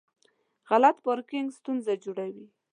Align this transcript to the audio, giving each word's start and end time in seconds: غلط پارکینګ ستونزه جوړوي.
غلط 0.69 0.95
پارکینګ 1.05 1.47
ستونزه 1.57 1.93
جوړوي. 2.03 2.45